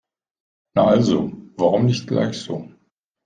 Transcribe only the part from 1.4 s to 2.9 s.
warum nicht gleich so?